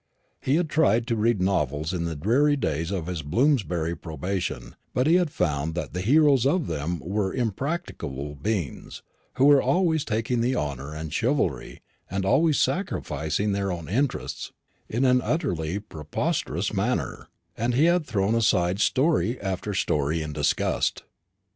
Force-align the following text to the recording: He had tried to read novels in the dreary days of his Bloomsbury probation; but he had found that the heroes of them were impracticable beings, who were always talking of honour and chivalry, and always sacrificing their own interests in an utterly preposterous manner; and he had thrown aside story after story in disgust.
He 0.39 0.55
had 0.55 0.67
tried 0.67 1.05
to 1.05 1.15
read 1.15 1.39
novels 1.43 1.93
in 1.93 2.05
the 2.05 2.15
dreary 2.15 2.55
days 2.55 2.89
of 2.89 3.05
his 3.05 3.21
Bloomsbury 3.21 3.95
probation; 3.95 4.73
but 4.95 5.05
he 5.05 5.13
had 5.13 5.29
found 5.29 5.75
that 5.75 5.93
the 5.93 6.01
heroes 6.01 6.43
of 6.43 6.65
them 6.65 6.97
were 7.01 7.31
impracticable 7.31 8.33
beings, 8.33 9.03
who 9.35 9.45
were 9.45 9.61
always 9.61 10.03
talking 10.03 10.43
of 10.43 10.55
honour 10.57 10.95
and 10.95 11.13
chivalry, 11.13 11.83
and 12.09 12.25
always 12.25 12.59
sacrificing 12.59 13.51
their 13.51 13.71
own 13.71 13.87
interests 13.87 14.51
in 14.89 15.05
an 15.05 15.21
utterly 15.21 15.77
preposterous 15.77 16.73
manner; 16.73 17.27
and 17.55 17.75
he 17.75 17.85
had 17.85 18.03
thrown 18.03 18.33
aside 18.33 18.79
story 18.81 19.39
after 19.39 19.71
story 19.71 20.23
in 20.23 20.33
disgust. 20.33 21.03